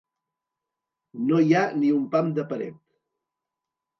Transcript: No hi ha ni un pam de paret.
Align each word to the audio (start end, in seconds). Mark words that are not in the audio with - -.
No 1.25 1.41
hi 1.43 1.53
ha 1.59 1.61
ni 1.83 1.91
un 1.97 2.09
pam 2.15 2.33
de 2.39 2.45
paret. 2.53 2.79